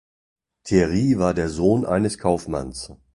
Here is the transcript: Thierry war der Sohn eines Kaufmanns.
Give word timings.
Thierry 0.63 1.19
war 1.19 1.35
der 1.35 1.47
Sohn 1.47 1.85
eines 1.85 2.17
Kaufmanns. 2.17 2.91